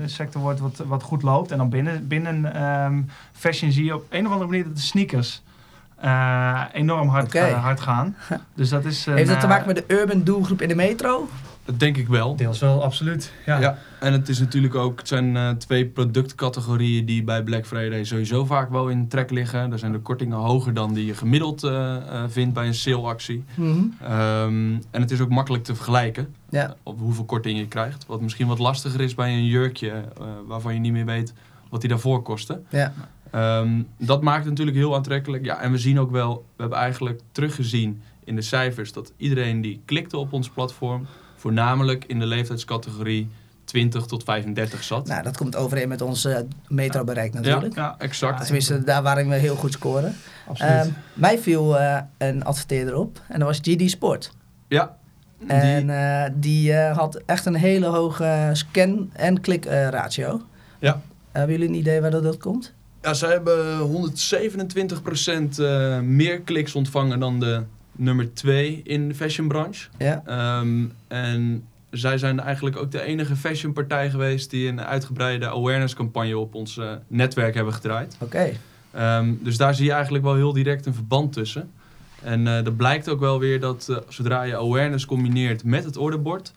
een 0.00 0.10
sector 0.10 0.40
wordt 0.40 0.60
wat, 0.60 0.82
wat 0.86 1.02
goed 1.02 1.22
loopt. 1.22 1.50
En 1.50 1.58
dan 1.58 1.68
binnen, 1.68 2.08
binnen 2.08 2.54
ehm, 2.54 3.02
fashion 3.32 3.72
zie 3.72 3.84
je 3.84 3.94
op 3.94 4.06
een 4.10 4.26
of 4.26 4.32
andere 4.32 4.50
manier 4.50 4.64
dat 4.64 4.76
de 4.76 4.82
sneakers 4.82 5.42
enorm 6.72 7.08
hard, 7.08 7.38
hard 7.38 7.80
gaan. 7.80 8.16
Dus 8.54 8.68
dat 8.68 8.84
is 8.84 9.06
een, 9.06 9.14
Heeft 9.14 9.28
dat 9.28 9.40
te 9.40 9.46
maken 9.46 9.66
met 9.66 9.76
de 9.76 9.84
urban 9.86 10.22
doelgroep 10.22 10.62
in 10.62 10.68
de 10.68 10.74
metro? 10.74 11.28
Dat 11.64 11.78
denk 11.78 11.96
ik 11.96 12.08
wel. 12.08 12.36
Deels 12.36 12.58
wel, 12.58 12.82
absoluut. 12.82 13.32
Ja. 13.46 13.60
Ja. 13.60 13.78
en 14.00 14.12
het 14.12 14.28
is 14.28 14.38
natuurlijk 14.38 14.74
ook, 14.74 14.98
het 14.98 15.08
zijn 15.08 15.36
eh, 15.36 15.50
twee 15.50 15.86
productcategorieën 15.86 17.04
die 17.06 17.22
bij 17.24 17.42
Black 17.42 17.66
Friday 17.66 18.04
sowieso 18.04 18.44
vaak 18.44 18.70
wel 18.70 18.88
in 18.88 19.08
trek 19.08 19.30
liggen. 19.30 19.70
Daar 19.70 19.78
zijn 19.78 19.92
de 19.92 19.98
kortingen 19.98 20.38
hoger 20.38 20.74
dan 20.74 20.94
die 20.94 21.06
je 21.06 21.14
gemiddeld 21.14 21.62
eh, 21.62 21.96
eh, 21.96 22.24
vindt 22.28 22.54
bij 22.54 22.66
een 22.66 22.74
saleactie. 22.74 23.44
Ehm, 24.02 24.72
en 24.90 25.00
het 25.00 25.10
is 25.10 25.20
ook 25.20 25.28
makkelijk 25.28 25.64
te 25.64 25.74
vergelijken 25.74 26.34
Ja. 26.48 26.74
op 26.82 26.98
hoeveel 26.98 27.24
korting 27.24 27.58
je 27.58 27.68
krijgt. 27.68 28.06
Wat 28.06 28.20
misschien 28.20 28.46
wat 28.46 28.58
lastiger 28.58 29.00
is 29.00 29.14
bij 29.14 29.32
een 29.32 29.46
jurkje 29.46 30.04
waarvan 30.46 30.74
je 30.74 30.80
niet 30.80 30.92
meer 30.92 31.04
weet 31.06 31.32
wat 31.70 31.80
die 31.80 31.90
daarvoor 31.90 32.22
kostte. 32.22 32.60
Ja. 32.68 32.92
Ehm, 33.30 33.82
dat 33.98 34.22
maakt 34.22 34.40
het 34.40 34.48
natuurlijk 34.48 34.76
heel 34.76 34.94
aantrekkelijk. 34.94 35.44
Ja, 35.44 35.60
en 35.60 35.70
we 35.70 35.78
zien 35.78 36.00
ook 36.00 36.10
wel, 36.10 36.44
we 36.56 36.60
hebben 36.60 36.78
eigenlijk 36.78 37.20
teruggezien 37.32 38.02
in 38.24 38.36
de 38.36 38.42
cijfers 38.42 38.92
dat 38.92 39.12
iedereen 39.16 39.60
die 39.60 39.80
klikte 39.84 40.16
op 40.16 40.32
ons 40.32 40.48
platform, 40.48 41.06
voornamelijk 41.44 42.04
in 42.06 42.18
de 42.18 42.26
leeftijdscategorie 42.26 43.28
20 43.64 44.06
tot 44.06 44.22
35 44.24 44.82
zat. 44.82 45.06
Nou, 45.06 45.22
dat 45.22 45.36
komt 45.36 45.56
overeen 45.56 45.88
met 45.88 46.00
ons 46.00 46.24
eh, 46.24 46.38
metrobereik 46.68 47.32
natuurlijk. 47.32 47.74
Ja, 47.74 47.94
Exact. 47.98 48.44
Tenminste, 48.44 48.84
daar 48.84 49.02
waarin 49.02 49.28
we 49.28 49.34
heel 49.34 49.56
goed 49.56 49.72
scoren. 49.72 50.14
absoluut. 50.48 50.72
Ehm, 50.72 50.88
mij 51.14 51.38
viel 51.38 51.78
eh, 51.78 52.00
een 52.18 52.44
adverteerder 52.44 52.94
op 52.96 53.20
en 53.28 53.38
dat 53.38 53.48
was 53.48 53.58
GD 53.62 53.90
Sport. 53.90 54.30
Ja. 54.68 54.96
En 55.46 55.86
Die, 55.86 55.94
eh, 55.96 56.30
die 56.34 56.72
eh, 56.72 56.96
had 56.96 57.22
echt 57.26 57.46
een 57.46 57.54
hele 57.54 57.86
hoge 57.86 58.50
scan- 58.52 59.10
en 59.12 59.40
klik 59.40 59.64
eh, 59.64 59.88
ratio. 59.88 60.40
Ja. 60.78 61.00
Hebben 61.32 61.52
jullie 61.52 61.68
een 61.68 61.78
idee 61.80 62.00
waar 62.00 62.10
dat, 62.10 62.22
dat 62.22 62.36
komt? 62.38 62.72
ja, 63.02 63.14
zij 63.14 63.30
hebben 63.30 63.78
127% 63.78 65.58
eh 65.58 66.00
meer 66.00 66.40
kliks 66.40 66.74
ontvangen 66.74 67.20
dan 67.20 67.40
de 67.40 67.62
nummer 67.96 68.34
2 68.34 68.80
in 68.84 69.08
de 69.08 69.14
fashionbranche. 69.14 69.88
Ja. 69.98 70.22
Ehm, 70.26 70.84
en 71.08 71.64
zij 71.90 72.18
zijn 72.18 72.40
eigenlijk 72.40 72.76
ook 72.76 72.90
de 72.90 73.00
enige 73.00 73.36
fashionpartij 73.36 74.10
geweest 74.10 74.50
die 74.50 74.68
een 74.68 74.80
uitgebreide 74.80 75.48
awareness 75.48 75.94
campagne 75.94 76.38
op 76.38 76.54
ons 76.54 76.78
eh, 76.78 76.92
netwerk 77.06 77.54
hebben 77.54 77.74
gedraaid. 77.74 78.16
Oké. 78.20 78.52
Ehm, 78.90 79.32
dus 79.40 79.56
daar 79.56 79.74
zie 79.74 79.84
je 79.84 79.92
eigenlijk 79.92 80.24
wel 80.24 80.34
heel 80.34 80.52
direct 80.52 80.86
een 80.86 80.94
verband 80.94 81.32
tussen. 81.32 81.70
En 82.22 82.46
eh 82.46 82.64
dat 82.64 82.76
blijkt 82.76 83.08
ook 83.08 83.20
wel 83.20 83.38
weer 83.38 83.60
dat 83.60 83.86
eh, 83.90 83.96
zodra 84.08 84.42
je 84.42 84.56
awareness 84.56 85.06
combineert 85.06 85.64
met 85.64 85.84
het 85.84 85.96
orderbord, 85.96 86.52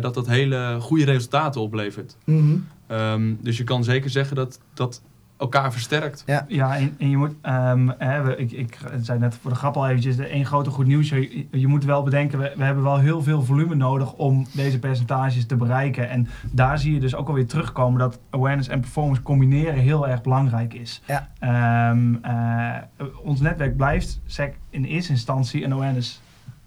dat 0.00 0.14
dat 0.14 0.26
hele 0.26 0.76
goede 0.80 1.04
resultaten 1.04 1.60
oplevert. 1.60 2.16
Mhm. 2.24 2.56
Ehm, 2.86 3.34
dus 3.40 3.56
je 3.56 3.64
kan 3.64 3.84
zeker 3.84 4.10
zeggen 4.10 4.36
dat 4.36 4.60
dat 4.74 5.02
elkaar 5.38 5.72
versterkt. 5.72 6.22
Ja, 6.48 6.76
en, 6.76 6.94
en 6.98 7.10
je 7.10 7.16
moet, 7.16 7.34
ehm, 7.42 7.88
hè, 7.98 8.22
we, 8.22 8.36
ik, 8.36 8.52
ik 8.52 8.78
zei 9.02 9.18
net 9.18 9.34
voor 9.40 9.50
de 9.50 9.56
grap 9.56 9.76
al 9.76 9.88
eventjes, 9.88 10.16
de 10.16 10.26
één 10.26 10.46
grote 10.46 10.70
goed 10.70 10.86
nieuws. 10.86 11.08
Je, 11.08 11.46
je 11.50 11.66
moet 11.66 11.84
wel 11.84 12.02
bedenken, 12.02 12.38
we, 12.38 12.52
we 12.56 12.64
hebben 12.64 12.82
wel 12.84 12.98
heel 12.98 13.22
veel 13.22 13.42
volume 13.42 13.74
nodig 13.74 14.12
om 14.12 14.46
deze 14.54 14.78
percentages 14.78 15.46
te 15.46 15.56
bereiken. 15.56 16.08
En 16.10 16.28
daar 16.52 16.78
zie 16.78 16.94
je 16.94 17.00
dus 17.00 17.14
ook 17.14 17.28
alweer 17.28 17.46
terugkomen 17.46 17.98
dat 17.98 18.18
awareness 18.30 18.68
en 18.68 18.80
performance 18.80 19.22
combineren 19.22 19.74
heel 19.74 20.08
erg 20.08 20.22
belangrijk 20.22 20.74
is. 20.74 21.02
Ja. 21.06 21.28
Ehm, 21.38 22.14
eh, 22.22 23.06
ons 23.22 23.40
netwerk 23.40 23.76
blijft 23.76 24.20
sec 24.26 24.54
in 24.70 24.84
eerste 24.84 25.12
instantie 25.12 25.64
een 25.64 25.72
awareness 25.72 26.20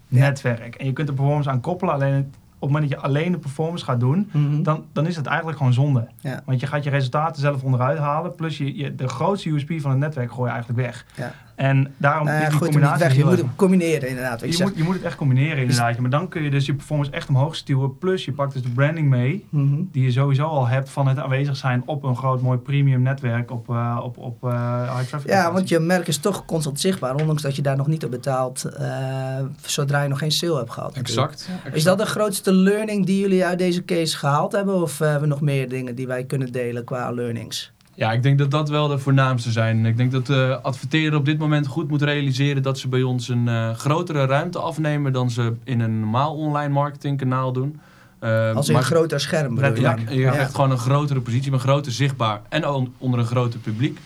Ja. 0.08 0.18
netwerk. 0.20 0.74
En 0.74 0.86
je 0.86 0.92
kunt 0.92 1.06
de 1.08 1.14
performance 1.14 1.50
aan 1.50 1.60
koppelen, 1.60 1.94
alleen 1.94 2.12
het- 2.14 2.36
het 2.62 2.70
moment 2.70 2.90
dat 2.90 3.00
je 3.00 3.06
alleen 3.06 3.32
de 3.32 3.38
performance 3.38 3.84
gaat 3.84 4.00
doen, 4.00 4.28
Mhm. 4.32 4.62
dan, 4.62 4.84
dan 4.92 5.06
is 5.06 5.16
het 5.16 5.26
eigenlijk 5.26 5.56
gewoon 5.58 5.72
zonde. 5.72 6.08
Ja. 6.20 6.42
Want 6.44 6.60
je 6.60 6.66
gaat 6.66 6.84
je 6.84 6.90
resultaten 6.90 7.40
zelf 7.42 7.62
onderuit 7.62 7.98
halen. 7.98 8.34
Plus 8.34 8.58
je, 8.58 8.76
je, 8.76 8.94
de 8.94 9.08
grootste 9.08 9.50
USP 9.50 9.72
van 9.80 9.90
het 9.90 10.00
netwerk 10.00 10.32
gooi 10.32 10.46
je 10.48 10.54
eigenlijk 10.54 10.86
weg. 10.86 11.06
Ja. 11.16 11.32
En 11.62 11.94
daarom 11.96 12.28
is 12.28 12.48
die 12.48 12.58
combinatie 12.58 13.04
weg. 13.04 13.16
Je 13.16 13.24
moet 13.24 13.44
combineren 13.56 14.08
inderdaad. 14.08 14.40
Wat 14.40 14.50
je 14.50 14.56
je, 14.56 14.62
moet, 14.64 14.76
je 14.76 14.82
moet 14.82 14.94
het 14.94 15.02
echt 15.02 15.16
combineren 15.16 15.58
inderdaad. 15.58 15.98
Maar 15.98 16.10
dan 16.10 16.28
kun 16.28 16.42
je 16.42 16.50
dus 16.50 16.66
je 16.66 16.74
performance 16.74 17.10
echt 17.10 17.28
omhoog 17.28 17.56
stuwen. 17.56 17.98
Plus 17.98 18.24
je 18.24 18.32
pakt 18.32 18.52
dus 18.52 18.62
de 18.62 18.68
branding 18.68 19.08
mee. 19.08 19.46
Mhm. 19.48 19.82
Die 19.92 20.02
je 20.02 20.12
sowieso 20.12 20.44
al 20.44 20.66
hebt 20.66 20.90
van 20.90 21.08
het 21.08 21.18
aanwezig 21.18 21.56
zijn 21.56 21.82
op 21.86 22.02
een 22.02 22.16
groot 22.16 22.42
mooi 22.42 22.58
premium 22.58 23.02
netwerk. 23.02 23.50
Op, 23.50 23.68
eh, 23.68 24.00
op, 24.02 24.18
op 24.18 24.44
eh, 24.44 24.96
high 24.96 25.08
traffic. 25.08 25.30
Ja, 25.30 25.52
want 25.52 25.68
je 25.68 25.78
merk 25.78 26.08
is 26.08 26.18
toch 26.18 26.44
constant 26.44 26.80
zichtbaar, 26.80 27.14
ondanks 27.14 27.42
dat 27.42 27.56
je 27.56 27.62
daar 27.62 27.76
nog 27.76 27.86
niet 27.86 28.04
op 28.04 28.10
betaalt, 28.10 28.64
eh, 28.64 29.36
zodra 29.60 30.02
je 30.02 30.08
nog 30.08 30.18
geen 30.18 30.32
sale 30.32 30.56
hebt 30.56 30.70
gehad. 30.70 30.94
natuurlijk. 30.94 31.32
Exact. 31.32 31.48
Is 31.48 31.64
exact. 31.64 31.84
dat 31.84 31.98
de 31.98 32.12
grootste 32.12 32.52
learning 32.52 33.06
die 33.06 33.20
jullie 33.20 33.44
uit 33.44 33.58
deze 33.58 33.84
case 33.84 34.16
gehaald 34.16 34.52
hebben? 34.52 34.82
Of 34.82 35.00
eh, 35.00 35.08
hebben 35.10 35.28
we 35.28 35.34
nog 35.34 35.40
meer 35.40 35.68
dingen 35.68 35.94
die 35.94 36.06
wij 36.06 36.24
kunnen 36.24 36.52
delen 36.52 36.84
qua 36.84 37.10
learnings? 37.12 37.72
Ja, 37.94 38.12
ik 38.12 38.22
denk 38.22 38.38
dat 38.38 38.50
dat 38.50 38.68
wel 38.68 38.88
de 38.88 38.98
voornaamste 38.98 39.50
zijn. 39.50 39.86
Ik 39.86 39.96
denk 39.96 40.12
dat 40.12 40.26
de 40.26 40.58
adverteerder 40.62 41.18
op 41.18 41.24
dit 41.24 41.38
moment 41.38 41.66
goed 41.66 41.88
moet 41.88 42.02
realiseren 42.02 42.62
dat 42.62 42.78
ze 42.78 42.88
bij 42.88 43.02
ons 43.02 43.28
een 43.28 43.48
eh, 43.48 43.70
grotere 43.74 44.26
ruimte 44.26 44.58
afnemen 44.58 45.12
dan 45.12 45.30
ze 45.30 45.52
in 45.64 45.80
een 45.80 46.00
normaal 46.00 46.34
online 46.34 46.72
marketingkanaal 46.72 47.52
doen. 47.52 47.80
Eh, 48.18 48.54
Als 48.54 48.66
in 48.66 48.72
maar- 48.72 48.82
een 48.82 48.88
groter 48.88 49.20
scherm 49.20 49.54
bedoel 49.54 49.74
je? 49.74 49.80
Ja, 49.80 49.96
je 50.08 50.18
Ja. 50.20 50.30
krijgt 50.30 50.54
gewoon 50.54 50.70
een 50.70 50.78
grotere 50.78 51.20
positie, 51.20 51.50
maar 51.50 51.60
groter 51.60 51.92
zichtbaar 51.92 52.40
en 52.48 52.68
on- 52.68 52.94
onder 52.98 53.20
een 53.20 53.26
groter 53.26 53.60
publiek. 53.60 53.98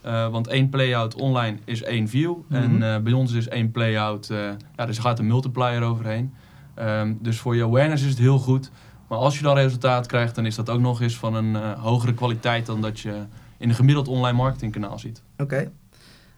Eh, 0.00 0.28
want 0.28 0.46
één 0.48 0.68
play-out 0.68 1.14
online 1.14 1.56
is 1.64 1.82
één 1.82 2.08
view. 2.08 2.34
Mhm. 2.48 2.62
En 2.62 2.82
eh, 2.94 3.00
bij 3.02 3.12
ons 3.12 3.32
is 3.32 3.48
één 3.48 3.70
play-out, 3.70 4.30
eh, 4.30 4.38
ja, 4.76 4.86
dus 4.86 4.96
er 4.96 5.02
gaat 5.02 5.18
een 5.18 5.26
multiplier 5.26 5.82
overheen. 5.82 6.32
Ehm, 6.74 7.12
dus 7.20 7.38
voor 7.38 7.56
je 7.56 7.62
awareness 7.64 8.02
is 8.02 8.08
het 8.10 8.18
heel 8.18 8.38
goed. 8.38 8.70
Maar 9.12 9.20
als 9.20 9.36
je 9.36 9.42
dan 9.42 9.56
resultaat 9.56 10.06
krijgt, 10.06 10.34
dan 10.34 10.46
is 10.46 10.54
dat 10.54 10.70
ook 10.70 10.80
nog 10.80 11.00
eens 11.00 11.16
van 11.16 11.34
een 11.34 11.56
eh, 11.56 11.82
hogere 11.82 12.14
kwaliteit 12.14 12.66
dan 12.66 12.80
dat 12.80 13.00
je 13.00 13.24
in 13.56 13.68
een 13.68 13.74
gemiddeld 13.74 14.08
online 14.08 14.36
marketingkanaal 14.36 14.98
ziet. 14.98 15.22
Oké. 15.38 15.70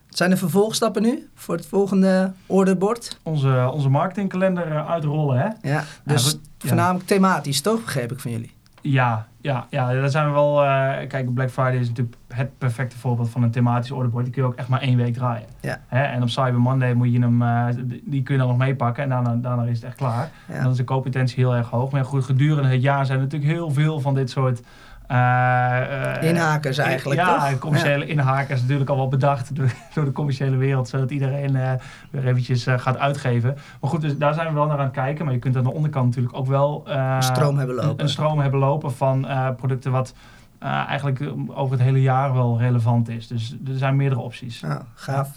Wat 0.07 0.17
zijn 0.17 0.29
de 0.29 0.37
vervolgstappen 0.37 1.01
nu 1.01 1.29
voor 1.35 1.55
het 1.55 1.65
volgende 1.65 2.33
orderbord? 2.45 3.19
Onze, 3.23 3.69
onze 3.73 3.89
marketingkalender 3.89 4.71
eh, 4.71 4.89
uitrollen 4.89 5.37
hè. 5.39 5.69
Ja, 5.69 5.83
dus 6.03 6.23
goed, 6.23 6.39
ja. 6.57 6.67
voornamelijk 6.67 7.07
thematisch, 7.07 7.61
toch? 7.61 7.83
Begreep 7.83 8.11
ik 8.11 8.19
van 8.19 8.31
jullie. 8.31 8.54
Ja, 8.87 9.27
ja, 9.41 9.65
ja, 9.69 9.93
daar 9.93 10.09
zijn 10.09 10.25
we 10.27 10.31
wel. 10.33 10.63
eh, 10.63 11.07
kijk, 11.07 11.33
Black 11.33 11.49
Friday 11.49 11.75
is 11.79 11.87
natuurlijk 11.87 12.15
het 12.33 12.57
perfecte 12.57 12.97
voorbeeld 12.97 13.29
van 13.29 13.43
een 13.43 13.51
thematisch 13.51 13.91
orderbord. 13.91 14.23
Die 14.23 14.33
kun 14.33 14.41
je 14.41 14.47
ook 14.47 14.55
echt 14.55 14.67
maar 14.67 14.81
één 14.81 14.97
week 14.97 15.13
draaien. 15.13 15.47
Ja. 15.61 15.79
Hè? 15.87 16.03
En 16.03 16.21
op 16.21 16.29
Cyber 16.29 16.59
Monday 16.59 16.93
moet 16.93 17.11
je 17.11 17.19
hem, 17.19 17.41
eh, 17.41 17.65
die- 18.03 18.23
kun 18.23 18.33
je 18.33 18.39
dan 18.39 18.49
nog 18.49 18.57
meepakken 18.57 19.03
en 19.03 19.09
daarna, 19.09 19.35
daarna 19.35 19.63
is 19.63 19.75
het 19.75 19.83
echt 19.85 19.95
klaar. 19.95 20.29
En 20.47 20.61
dan 20.61 20.71
is 20.71 20.77
de 20.77 20.83
koopintentie 20.83 21.37
heel 21.43 21.55
erg 21.55 21.69
hoog. 21.69 21.91
Maar 21.91 22.05
goed, 22.05 22.23
gedurende 22.23 22.69
het 22.69 22.81
jaar 22.81 23.05
zijn 23.05 23.17
er 23.17 23.23
natuurlijk 23.23 23.51
heel 23.51 23.71
veel 23.71 23.99
van 23.99 24.13
dit 24.13 24.29
soort. 24.29 24.61
Eh, 25.07 26.15
eh, 26.15 26.23
Inhakers 26.23 26.77
eigenlijk, 26.77 27.19
ja, 27.19 27.49
toch? 27.49 27.59
commerciële 27.59 28.05
inhakers 28.05 28.61
natuurlijk 28.61 28.89
al 28.89 28.95
wel 28.95 29.07
bedacht 29.07 29.55
door, 29.55 29.71
door 29.93 30.05
de 30.05 30.11
commerciële 30.11 30.55
wereld, 30.55 30.87
zodat 30.87 31.11
iedereen 31.11 31.55
eh, 31.55 31.71
weer 32.11 32.27
eventjes 32.27 32.65
gaat 32.67 32.97
uitgeven. 32.97 33.57
Maar 33.81 33.89
goed, 33.89 34.01
dus 34.01 34.17
daar 34.17 34.33
zijn 34.33 34.47
we 34.47 34.53
wel 34.53 34.65
naar 34.65 34.77
aan 34.77 34.83
het 34.83 34.93
kijken. 34.93 35.25
Maar 35.25 35.33
je 35.33 35.39
kunt 35.39 35.57
aan 35.57 35.63
de 35.63 35.73
onderkant 35.73 36.05
natuurlijk 36.05 36.35
ook 36.35 36.47
wel 36.47 36.83
Een 36.85 37.23
stroom 37.23 37.57
hebben 37.57 37.75
lopen. 37.75 38.03
een 38.03 38.09
stroom 38.09 38.39
hebben 38.39 38.59
lopen 38.59 38.91
van 38.93 39.27
producten 39.57 39.91
wat 39.91 40.13
eigenlijk 40.59 41.19
over 41.47 41.71
het 41.75 41.85
hele 41.85 42.01
jaar 42.01 42.33
wel 42.33 42.59
relevant 42.59 43.09
is. 43.09 43.27
Dus 43.27 43.57
er 43.67 43.77
zijn 43.77 43.95
meerdere 43.95 44.21
opties. 44.21 44.61
Nou, 44.61 44.81
gaaf. 44.93 45.29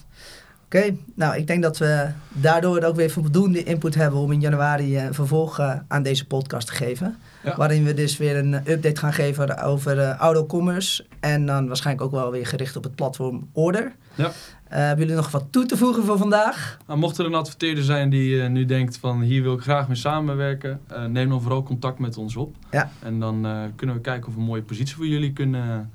Oké, 0.69 0.97
nou 1.15 1.37
ik 1.37 1.47
denk 1.47 1.63
dat 1.63 1.79
we 1.79 2.09
daardoor 2.29 2.83
ook 2.83 2.97
weer 2.97 3.11
voldoende 3.11 3.63
input 3.63 3.95
hebben 3.95 4.21
om 4.21 4.33
in 4.33 4.41
januari 4.41 4.97
eh, 4.97 5.05
een 5.05 5.15
vervolg 5.15 5.59
eh, 5.59 5.75
aan 5.89 6.03
deze 6.03 6.27
podcast 6.27 6.67
te 6.67 6.73
geven. 6.73 7.17
Ja. 7.45 7.57
Waarin 7.57 7.85
we 7.85 7.95
dus 7.95 8.17
weer 8.17 8.37
een 8.37 8.55
eh, 8.55 8.73
update 8.73 9.01
gaan 9.01 9.13
geven 9.13 9.63
over 9.63 9.99
eh 9.99 10.17
auto-commerce. 10.17 11.07
En 11.21 11.47
dan 11.47 11.67
waarschijnlijk 11.67 12.07
ook 12.07 12.13
wel 12.13 12.31
weer 12.31 12.47
gericht 12.47 12.77
op 12.77 12.83
het 12.83 12.95
platform 12.95 13.49
Order. 13.53 13.93
Ja. 14.15 14.33
Eh, 14.69 14.79
hebben 14.79 14.99
jullie 14.99 15.21
nog 15.21 15.31
wat 15.31 15.47
toe 15.51 15.67
te 15.67 15.77
voegen 15.77 16.05
voor 16.05 16.19
vandaag? 16.19 16.79
Nou, 16.87 16.99
mocht 16.99 17.19
er 17.19 17.27
een 17.27 17.35
adverteerder 17.35 17.85
zijn 17.85 18.11
die 18.11 18.43
eh, 18.43 18.49
nu 18.49 18.65
denkt 18.65 18.97
van 18.97 19.21
hier 19.21 19.43
wil 19.43 19.55
ik 19.55 19.61
graag 19.61 19.87
mee 19.87 19.97
samenwerken, 19.97 20.81
eh, 20.87 21.05
neem 21.05 21.29
dan 21.29 21.43
vooral 21.43 21.63
contact 21.63 21.99
met 21.99 22.17
ons 22.17 22.37
op. 22.37 22.57
Ja. 22.71 22.91
En 23.03 23.21
dan 23.21 23.47
eh, 23.47 23.63
kunnen 23.77 23.97
we 23.97 24.03
kijken 24.03 24.29
of 24.29 24.35
we 24.35 24.41
een 24.41 24.47
mooie 24.47 24.63
positie 24.63 24.97
voor 24.97 25.07
jullie 25.07 25.33
kunnen 25.33 25.91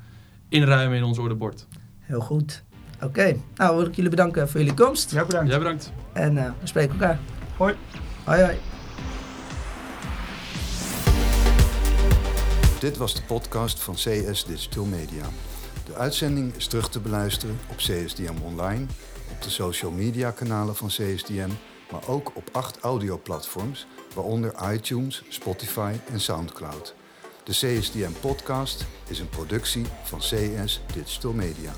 inruimen 0.50 0.98
in 0.98 1.03
ons 1.03 1.18
orderbord. 1.18 1.68
Heel 2.00 2.22
goed. 2.22 2.63
Oké, 3.04 3.36
nou 3.56 3.76
wil 3.76 3.86
ik 3.86 3.96
jullie 3.96 4.10
bedanken 4.10 4.50
voor 4.50 4.60
jullie 4.60 4.76
komst. 4.76 5.12
Ja, 5.12 5.26
bedankt. 5.26 5.50
Jij 5.50 5.58
bedankt. 5.58 5.92
En 6.14 6.38
eh, 6.38 6.52
we 6.60 6.68
spreken 6.68 6.92
elkaar. 6.92 7.20
Hoi. 7.58 7.76
Hoi 8.24 8.42
hoi. 8.42 8.58
Dit 12.80 12.98
was 12.98 13.16
de 13.16 13.22
podcast 13.22 13.80
van 13.80 13.94
CS 13.94 14.46
Digital 14.46 14.86
Media. 14.86 15.26
De 15.86 15.94
uitzending 15.96 16.56
is 16.56 16.68
terug 16.68 16.90
te 16.90 17.00
beluisteren 17.00 17.60
op 17.70 17.76
CSDM 17.76 18.34
Online, 18.44 18.86
op 19.32 19.42
de 19.42 19.50
social 19.50 19.92
media 19.92 20.32
kanalen 20.32 20.76
van 20.76 20.88
CSDM, 20.88 21.50
maar 21.92 22.08
ook 22.08 22.32
op 22.36 22.50
acht 22.52 22.80
audioplatforms, 22.80 23.88
waaronder 24.16 24.54
iTunes, 24.74 25.24
Spotify 25.30 25.94
en 26.12 26.20
Soundcloud. 26.20 26.96
De 27.44 27.52
CSDM 27.52 28.12
podcast 28.22 28.86
is 29.08 29.20
een 29.20 29.30
productie 29.30 29.86
van 30.04 30.20
CS 30.20 30.82
Digital 30.94 31.34
Media. 31.34 31.72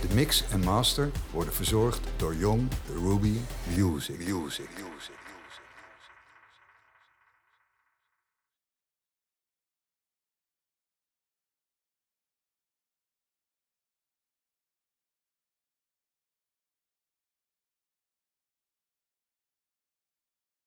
De 0.00 0.14
mix 0.14 0.44
en 0.50 0.60
master 0.60 1.10
worden 1.30 1.54
verzorgd 1.54 2.00
door 2.16 2.34
Young 2.34 2.68
Ruby 2.92 3.38
Music. 3.76 4.18
Music. 4.18 4.68
Music. 4.76 5.27